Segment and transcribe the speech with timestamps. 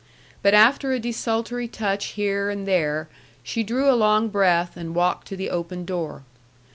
[0.41, 3.07] But after a desultory touch here and there
[3.43, 6.23] she drew a long breath and walked to the open door.